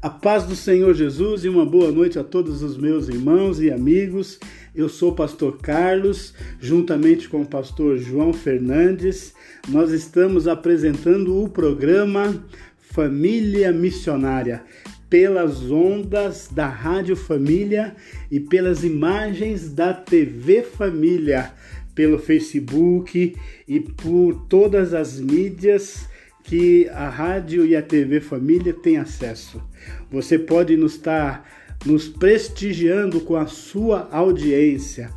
A 0.00 0.08
paz 0.08 0.44
do 0.44 0.54
Senhor 0.54 0.94
Jesus 0.94 1.44
e 1.44 1.48
uma 1.48 1.66
boa 1.66 1.90
noite 1.90 2.20
a 2.20 2.22
todos 2.22 2.62
os 2.62 2.76
meus 2.76 3.08
irmãos 3.08 3.60
e 3.60 3.68
amigos. 3.68 4.38
Eu 4.72 4.88
sou 4.88 5.10
o 5.10 5.14
pastor 5.14 5.58
Carlos, 5.58 6.32
juntamente 6.60 7.28
com 7.28 7.40
o 7.40 7.46
pastor 7.46 7.98
João 7.98 8.32
Fernandes. 8.32 9.34
Nós 9.68 9.90
estamos 9.90 10.46
apresentando 10.46 11.42
o 11.42 11.48
programa 11.48 12.44
Família 12.78 13.72
Missionária 13.72 14.62
pelas 15.10 15.68
ondas 15.68 16.48
da 16.48 16.68
Rádio 16.68 17.16
Família 17.16 17.96
e 18.30 18.38
pelas 18.38 18.84
imagens 18.84 19.72
da 19.72 19.92
TV 19.92 20.62
Família, 20.62 21.50
pelo 21.92 22.20
Facebook 22.20 23.34
e 23.66 23.80
por 23.80 24.46
todas 24.48 24.94
as 24.94 25.18
mídias 25.18 26.06
que 26.48 26.88
a 26.88 27.10
rádio 27.10 27.66
e 27.66 27.76
a 27.76 27.82
TV 27.82 28.22
Família 28.22 28.72
têm 28.72 28.96
acesso. 28.96 29.62
Você 30.10 30.38
pode 30.38 30.78
nos 30.78 30.94
estar 30.94 31.46
nos 31.84 32.08
prestigiando 32.08 33.20
com 33.20 33.36
a 33.36 33.46
sua 33.46 34.08
audiência. 34.10 35.10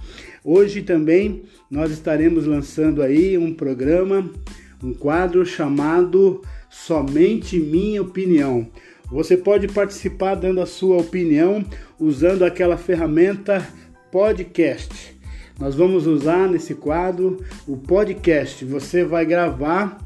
Hoje 0.43 0.81
também 0.81 1.43
nós 1.69 1.89
estaremos 1.89 2.45
lançando 2.45 3.01
aí 3.01 3.37
um 3.37 3.53
programa, 3.53 4.29
um 4.83 4.93
quadro 4.93 5.45
chamado 5.45 6.41
Somente 6.69 7.57
Minha 7.57 8.01
Opinião. 8.01 8.67
Você 9.09 9.37
pode 9.37 9.69
participar 9.69 10.35
dando 10.35 10.59
a 10.59 10.65
sua 10.65 10.97
opinião 10.97 11.63
usando 11.97 12.43
aquela 12.43 12.75
ferramenta 12.75 13.65
podcast. 14.11 15.17
Nós 15.57 15.75
vamos 15.75 16.05
usar 16.07 16.49
nesse 16.49 16.75
quadro 16.75 17.41
o 17.65 17.77
podcast. 17.77 18.65
Você 18.65 19.05
vai 19.05 19.25
gravar 19.25 19.97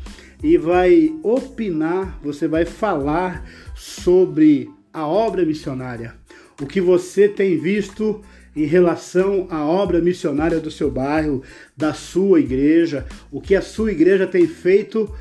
e 0.44 0.58
vai 0.58 1.16
opinar, 1.24 2.20
você 2.22 2.48
vai 2.48 2.66
falar 2.66 3.50
sobre 3.76 4.70
a 4.94 5.08
obra 5.08 5.46
missionária. 5.46 6.16
O 6.62 6.66
que 6.66 6.80
você 6.80 7.28
tem 7.28 7.58
visto 7.58 8.22
em 8.56 8.66
relação 8.66 9.48
à 9.50 9.66
obra 9.66 10.00
missionária 10.00 10.60
do 10.60 10.72
seu 10.72 10.90
bairro, 10.90 11.44
da 11.76 11.94
sua 11.94 12.40
igreja, 12.40 13.06
o 13.30 13.42
que 13.42 13.56
a 13.56 13.62
sua 13.62 13.92
igreja 13.92 14.26
tem 14.26 14.48
feito 14.48 15.14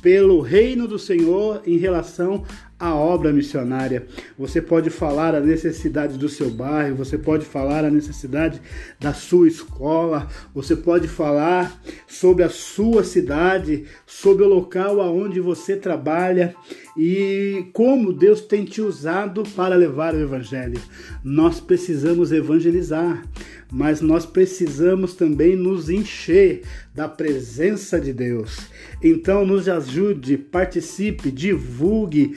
pelo 0.00 0.40
reino 0.40 0.88
do 0.88 0.98
Senhor 0.98 1.62
em 1.66 1.76
relação 1.76 2.44
à 2.82 2.96
obra 2.96 3.32
missionária. 3.32 4.04
Você 4.36 4.60
pode 4.60 4.90
falar 4.90 5.36
a 5.36 5.40
necessidade 5.40 6.18
do 6.18 6.28
seu 6.28 6.50
bairro, 6.50 6.96
você 6.96 7.16
pode 7.16 7.44
falar 7.44 7.84
a 7.84 7.90
necessidade 7.90 8.60
da 8.98 9.14
sua 9.14 9.46
escola, 9.46 10.26
você 10.52 10.74
pode 10.74 11.06
falar 11.06 11.80
sobre 12.08 12.42
a 12.42 12.48
sua 12.48 13.04
cidade, 13.04 13.84
sobre 14.04 14.42
o 14.42 14.48
local 14.48 15.00
aonde 15.00 15.38
você 15.38 15.76
trabalha 15.76 16.56
e 16.96 17.66
como 17.72 18.12
Deus 18.12 18.40
tem 18.40 18.64
te 18.64 18.82
usado 18.82 19.44
para 19.54 19.76
levar 19.76 20.12
o 20.12 20.20
evangelho. 20.20 20.80
Nós 21.22 21.60
precisamos 21.60 22.32
evangelizar, 22.32 23.24
mas 23.70 24.00
nós 24.00 24.26
precisamos 24.26 25.14
também 25.14 25.54
nos 25.54 25.88
encher 25.88 26.62
da 26.92 27.08
presença 27.08 28.00
de 28.00 28.12
Deus. 28.12 28.58
Então 29.00 29.46
nos 29.46 29.68
ajude, 29.68 30.36
participe, 30.36 31.30
divulgue 31.30 32.36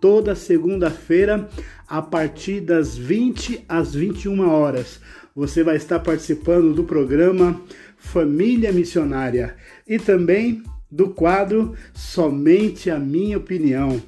toda 0.00 0.34
segunda-feira 0.34 1.48
a 1.86 2.02
partir 2.02 2.60
das 2.60 2.96
20 2.96 3.64
às 3.68 3.94
21 3.94 4.48
horas. 4.48 5.00
Você 5.34 5.62
vai 5.62 5.76
estar 5.76 6.00
participando 6.00 6.74
do 6.74 6.84
programa 6.84 7.60
Família 7.96 8.72
Missionária 8.72 9.56
e 9.86 9.98
também 9.98 10.62
do 10.90 11.10
quadro 11.10 11.74
Somente 11.94 12.90
a 12.90 12.98
Minha 12.98 13.38
Opinião. 13.38 14.02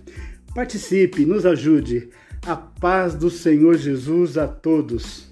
Participe, 0.55 1.24
nos 1.24 1.46
ajude. 1.46 2.08
A 2.46 2.57
paz 2.57 3.14
do 3.14 3.30
Senhor 3.30 3.77
Jesus 3.77 4.39
a 4.39 4.48
todos. 4.48 5.30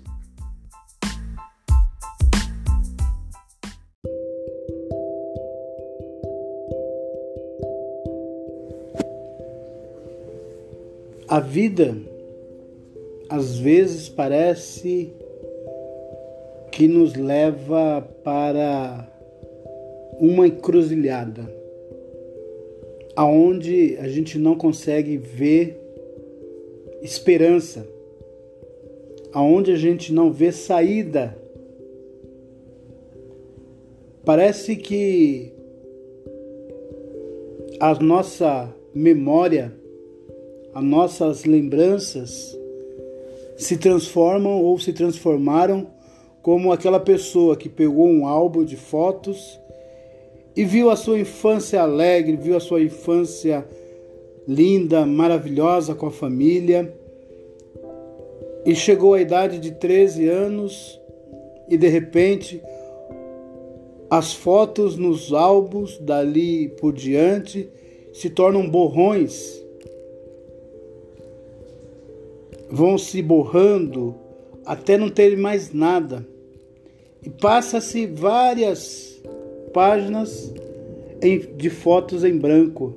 A 11.28 11.40
vida 11.40 11.94
às 13.28 13.58
vezes 13.58 14.08
parece 14.08 15.12
que 16.72 16.88
nos 16.88 17.14
leva 17.14 18.00
para 18.24 19.06
uma 20.18 20.46
encruzilhada 20.46 21.58
aonde 23.14 23.98
a 23.98 24.08
gente 24.08 24.38
não 24.38 24.56
consegue 24.56 25.16
ver 25.16 25.76
esperança, 27.02 27.84
aonde 29.32 29.72
a 29.72 29.76
gente 29.76 30.12
não 30.12 30.32
vê 30.32 30.52
saída. 30.52 31.36
Parece 34.24 34.76
que 34.76 35.52
a 37.80 37.92
nossa 37.96 38.72
memória 38.94 39.72
as 40.78 40.84
nossas 40.84 41.44
lembranças 41.44 42.56
se 43.56 43.76
transformam 43.76 44.62
ou 44.62 44.78
se 44.78 44.92
transformaram 44.92 45.88
como 46.40 46.70
aquela 46.70 47.00
pessoa 47.00 47.56
que 47.56 47.68
pegou 47.68 48.06
um 48.06 48.28
álbum 48.28 48.64
de 48.64 48.76
fotos 48.76 49.58
e 50.54 50.64
viu 50.64 50.88
a 50.88 50.94
sua 50.94 51.18
infância 51.18 51.82
alegre, 51.82 52.36
viu 52.36 52.56
a 52.56 52.60
sua 52.60 52.80
infância 52.80 53.66
linda, 54.46 55.04
maravilhosa 55.04 55.96
com 55.96 56.06
a 56.06 56.12
família, 56.12 56.94
e 58.64 58.72
chegou 58.72 59.14
à 59.14 59.20
idade 59.20 59.58
de 59.58 59.72
13 59.72 60.28
anos 60.28 61.00
e 61.68 61.76
de 61.76 61.88
repente 61.88 62.62
as 64.08 64.32
fotos 64.32 64.96
nos 64.96 65.32
álbuns 65.32 65.98
dali 65.98 66.68
por 66.68 66.92
diante 66.92 67.68
se 68.12 68.30
tornam 68.30 68.70
borrões 68.70 69.66
vão 72.70 72.98
se 72.98 73.22
borrando 73.22 74.14
até 74.64 74.96
não 74.96 75.08
ter 75.08 75.36
mais 75.36 75.72
nada. 75.72 76.26
E 77.22 77.30
passa-se 77.30 78.06
várias 78.06 79.20
páginas 79.72 80.52
de 81.56 81.70
fotos 81.70 82.24
em 82.24 82.36
branco. 82.36 82.94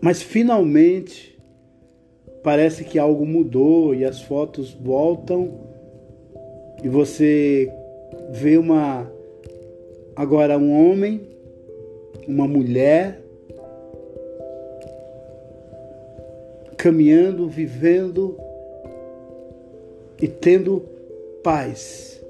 Mas 0.00 0.22
finalmente 0.22 1.38
parece 2.42 2.84
que 2.84 2.98
algo 2.98 3.24
mudou 3.24 3.94
e 3.94 4.04
as 4.04 4.20
fotos 4.20 4.72
voltam 4.72 5.64
e 6.82 6.88
você 6.88 7.72
vê 8.30 8.58
uma 8.58 9.10
agora 10.14 10.58
um 10.58 10.70
homem, 10.70 11.22
uma 12.28 12.46
mulher 12.46 13.23
caminhando, 16.84 17.48
vivendo 17.48 18.36
e 20.20 20.28
tendo 20.28 20.82
paz. 21.42 22.22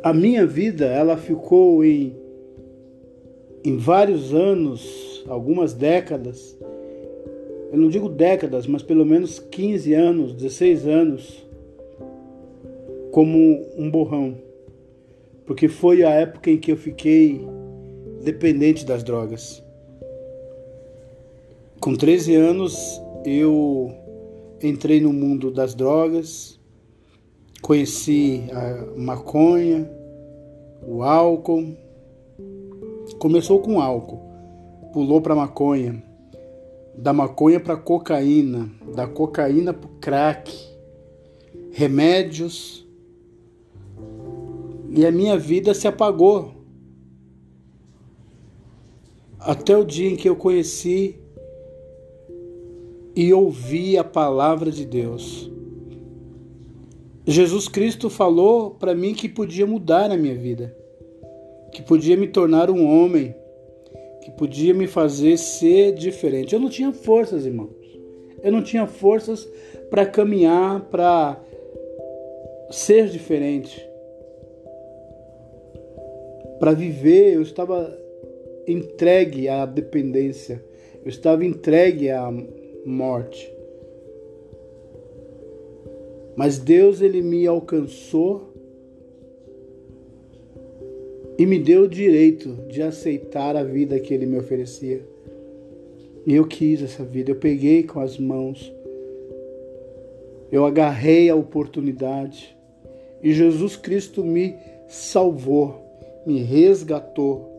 A 0.00 0.14
minha 0.14 0.46
vida, 0.46 0.86
ela 0.86 1.16
ficou 1.16 1.84
em, 1.84 2.14
em 3.64 3.76
vários 3.76 4.32
anos, 4.32 5.24
algumas 5.26 5.72
décadas, 5.72 6.56
eu 7.72 7.78
não 7.80 7.88
digo 7.88 8.08
décadas, 8.08 8.64
mas 8.64 8.80
pelo 8.80 9.04
menos 9.04 9.40
15 9.40 9.92
anos, 9.92 10.32
16 10.32 10.86
anos, 10.86 11.44
como 13.10 13.66
um 13.76 13.90
borrão. 13.90 14.36
Porque 15.44 15.66
foi 15.66 16.04
a 16.04 16.10
época 16.10 16.48
em 16.48 16.58
que 16.58 16.70
eu 16.70 16.76
fiquei 16.76 17.44
dependente 18.22 18.84
das 18.84 19.02
drogas. 19.02 19.62
Com 21.80 21.94
13 21.94 22.34
anos, 22.34 23.00
eu 23.24 23.92
entrei 24.62 25.00
no 25.00 25.12
mundo 25.12 25.50
das 25.50 25.74
drogas, 25.74 26.58
conheci 27.62 28.44
a 28.52 28.98
maconha, 28.98 29.88
o 30.86 31.02
álcool. 31.02 31.76
Começou 33.18 33.60
com 33.60 33.80
álcool, 33.80 34.20
pulou 34.92 35.20
para 35.20 35.34
maconha, 35.34 36.02
da 36.96 37.12
maconha 37.12 37.60
para 37.60 37.76
cocaína, 37.76 38.70
da 38.94 39.06
cocaína 39.06 39.72
para 39.72 39.90
crack, 40.00 40.52
remédios. 41.70 42.84
E 44.90 45.06
a 45.06 45.12
minha 45.12 45.38
vida 45.38 45.72
se 45.74 45.86
apagou 45.86 46.55
até 49.38 49.76
o 49.76 49.84
dia 49.84 50.10
em 50.10 50.16
que 50.16 50.28
eu 50.28 50.36
conheci 50.36 51.20
e 53.14 53.32
ouvi 53.32 53.96
a 53.96 54.04
palavra 54.04 54.70
de 54.70 54.84
Deus. 54.84 55.50
Jesus 57.26 57.66
Cristo 57.66 58.08
falou 58.08 58.70
para 58.70 58.94
mim 58.94 59.14
que 59.14 59.28
podia 59.28 59.66
mudar 59.66 60.10
a 60.10 60.16
minha 60.16 60.34
vida. 60.34 60.76
que 61.72 61.82
podia 61.82 62.16
me 62.16 62.26
tornar 62.26 62.70
um 62.70 62.86
homem, 62.86 63.34
que 64.22 64.30
podia 64.30 64.72
me 64.72 64.86
fazer 64.86 65.36
ser 65.36 65.92
diferente. 65.92 66.54
Eu 66.54 66.60
não 66.60 66.70
tinha 66.70 66.90
forças, 66.90 67.44
irmãos. 67.44 67.70
Eu 68.42 68.50
não 68.50 68.62
tinha 68.62 68.86
forças 68.86 69.46
para 69.90 70.06
caminhar, 70.06 70.80
para 70.86 71.38
ser 72.70 73.08
diferente. 73.08 73.86
Para 76.58 76.72
viver, 76.72 77.34
eu 77.34 77.42
estava 77.42 78.05
entregue 78.66 79.48
à 79.48 79.64
dependência, 79.64 80.62
eu 81.04 81.08
estava 81.08 81.44
entregue 81.44 82.10
à 82.10 82.32
morte. 82.84 83.52
Mas 86.36 86.58
Deus 86.58 87.00
ele 87.00 87.22
me 87.22 87.46
alcançou 87.46 88.52
e 91.38 91.46
me 91.46 91.58
deu 91.58 91.82
o 91.82 91.88
direito 91.88 92.54
de 92.68 92.82
aceitar 92.82 93.56
a 93.56 93.62
vida 93.62 93.98
que 94.00 94.12
ele 94.12 94.26
me 94.26 94.38
oferecia. 94.38 95.00
E 96.26 96.34
eu 96.34 96.46
quis 96.46 96.82
essa 96.82 97.04
vida, 97.04 97.30
eu 97.30 97.36
peguei 97.36 97.84
com 97.84 98.00
as 98.00 98.18
mãos, 98.18 98.72
eu 100.50 100.64
agarrei 100.64 101.30
a 101.30 101.36
oportunidade. 101.36 102.56
E 103.22 103.32
Jesus 103.32 103.76
Cristo 103.76 104.24
me 104.24 104.56
salvou, 104.88 105.82
me 106.26 106.42
resgatou 106.42 107.55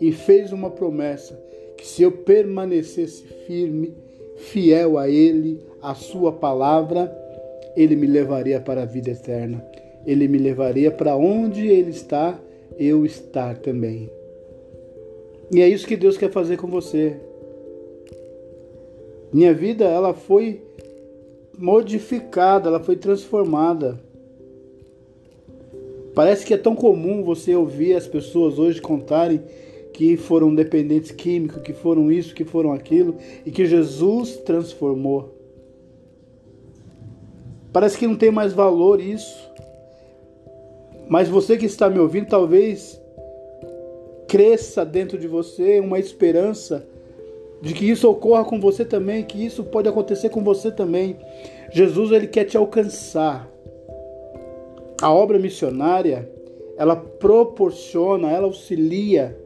e 0.00 0.12
fez 0.12 0.52
uma 0.52 0.70
promessa 0.70 1.38
que 1.76 1.86
se 1.86 2.02
eu 2.02 2.12
permanecesse 2.12 3.24
firme, 3.46 3.94
fiel 4.36 4.98
a 4.98 5.08
Ele, 5.08 5.60
a 5.82 5.94
Sua 5.94 6.32
palavra, 6.32 7.10
ele 7.76 7.96
me 7.96 8.06
levaria 8.06 8.60
para 8.60 8.82
a 8.82 8.86
vida 8.86 9.10
eterna. 9.10 9.64
Ele 10.06 10.26
me 10.26 10.38
levaria 10.38 10.90
para 10.90 11.16
onde 11.16 11.66
Ele 11.66 11.90
está, 11.90 12.38
eu 12.78 13.04
estar 13.04 13.58
também. 13.58 14.10
E 15.52 15.60
é 15.60 15.68
isso 15.68 15.86
que 15.86 15.96
Deus 15.96 16.16
quer 16.16 16.30
fazer 16.30 16.56
com 16.56 16.66
você. 16.66 17.16
Minha 19.32 19.52
vida, 19.54 19.84
ela 19.84 20.14
foi 20.14 20.62
modificada, 21.56 22.68
ela 22.68 22.80
foi 22.80 22.96
transformada. 22.96 24.00
Parece 26.14 26.44
que 26.44 26.54
é 26.54 26.58
tão 26.58 26.74
comum 26.74 27.22
você 27.22 27.54
ouvir 27.54 27.94
as 27.94 28.06
pessoas 28.06 28.58
hoje 28.58 28.80
contarem 28.80 29.40
que 30.00 30.16
foram 30.16 30.54
dependentes 30.54 31.10
químicos, 31.10 31.60
que 31.60 31.74
foram 31.74 32.10
isso, 32.10 32.34
que 32.34 32.42
foram 32.42 32.72
aquilo, 32.72 33.16
e 33.44 33.50
que 33.50 33.66
Jesus 33.66 34.38
transformou. 34.38 35.34
Parece 37.70 37.98
que 37.98 38.06
não 38.06 38.16
tem 38.16 38.30
mais 38.30 38.54
valor 38.54 38.98
isso. 38.98 39.46
Mas 41.06 41.28
você 41.28 41.58
que 41.58 41.66
está 41.66 41.90
me 41.90 41.98
ouvindo, 41.98 42.28
talvez 42.28 42.98
cresça 44.26 44.86
dentro 44.86 45.18
de 45.18 45.28
você 45.28 45.78
uma 45.80 45.98
esperança 45.98 46.88
de 47.60 47.74
que 47.74 47.84
isso 47.84 48.08
ocorra 48.08 48.46
com 48.46 48.58
você 48.58 48.86
também, 48.86 49.22
que 49.22 49.44
isso 49.44 49.64
pode 49.64 49.86
acontecer 49.86 50.30
com 50.30 50.42
você 50.42 50.72
também. 50.72 51.18
Jesus 51.70 52.10
ele 52.10 52.26
quer 52.26 52.44
te 52.44 52.56
alcançar. 52.56 53.46
A 55.02 55.12
obra 55.12 55.38
missionária, 55.38 56.26
ela 56.78 56.96
proporciona, 56.96 58.30
ela 58.30 58.46
auxilia 58.46 59.38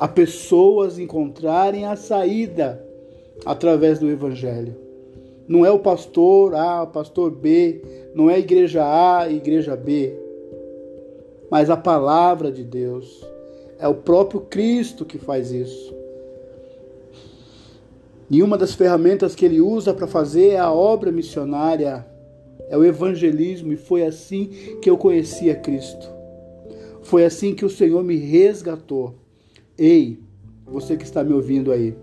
a 0.00 0.08
pessoas 0.08 0.98
encontrarem 0.98 1.84
a 1.84 1.94
saída 1.94 2.82
através 3.44 3.98
do 3.98 4.10
evangelho. 4.10 4.74
Não 5.46 5.66
é 5.66 5.70
o 5.70 5.78
pastor 5.78 6.54
A, 6.54 6.84
o 6.84 6.86
pastor 6.86 7.30
B, 7.30 7.82
não 8.14 8.30
é 8.30 8.36
a 8.36 8.38
igreja 8.38 8.82
A 8.82 9.28
e 9.28 9.36
igreja 9.36 9.76
B, 9.76 10.16
mas 11.50 11.68
a 11.68 11.76
palavra 11.76 12.50
de 12.50 12.64
Deus. 12.64 13.22
É 13.78 13.86
o 13.86 13.94
próprio 13.94 14.40
Cristo 14.40 15.04
que 15.04 15.18
faz 15.18 15.52
isso. 15.52 15.94
E 18.30 18.42
uma 18.42 18.56
das 18.56 18.72
ferramentas 18.72 19.34
que 19.34 19.44
ele 19.44 19.60
usa 19.60 19.92
para 19.92 20.06
fazer 20.06 20.50
é 20.50 20.58
a 20.58 20.72
obra 20.72 21.12
missionária, 21.12 22.06
é 22.70 22.78
o 22.78 22.84
evangelismo, 22.84 23.72
e 23.72 23.76
foi 23.76 24.06
assim 24.06 24.46
que 24.80 24.88
eu 24.88 24.96
conheci 24.96 25.50
a 25.50 25.56
Cristo. 25.56 26.08
Foi 27.02 27.22
assim 27.22 27.54
que 27.54 27.66
o 27.66 27.70
Senhor 27.70 28.02
me 28.02 28.16
resgatou. 28.16 29.19
Ei, 29.82 30.18
você 30.66 30.94
que 30.94 31.04
está 31.04 31.24
me 31.24 31.32
ouvindo 31.32 31.72
aí, 31.72 31.96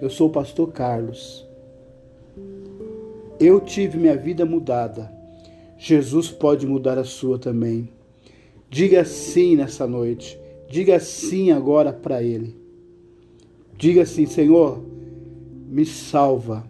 eu 0.00 0.08
sou 0.08 0.28
o 0.28 0.32
pastor 0.32 0.72
Carlos. 0.72 1.46
Eu 3.38 3.60
tive 3.60 3.98
minha 3.98 4.16
vida 4.16 4.46
mudada. 4.46 5.12
Jesus 5.76 6.30
pode 6.30 6.66
mudar 6.66 6.96
a 6.96 7.04
sua 7.04 7.38
também. 7.38 7.90
Diga 8.70 9.04
sim 9.04 9.54
nessa 9.54 9.86
noite. 9.86 10.40
Diga 10.66 10.98
sim 10.98 11.50
agora 11.50 11.92
para 11.92 12.22
Ele. 12.22 12.56
Diga 13.76 14.00
assim: 14.00 14.24
Senhor, 14.24 14.82
me 15.68 15.84
salva, 15.84 16.64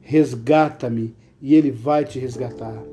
resgata-me 0.00 1.12
e 1.42 1.56
Ele 1.56 1.72
vai 1.72 2.04
te 2.04 2.20
resgatar. 2.20 2.84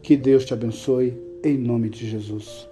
Que 0.00 0.16
Deus 0.16 0.44
te 0.44 0.54
abençoe, 0.54 1.20
em 1.42 1.58
nome 1.58 1.88
de 1.88 2.08
Jesus. 2.08 2.68